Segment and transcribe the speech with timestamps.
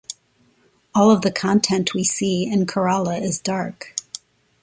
[0.95, 3.93] All of the content we see in Kerala is dark.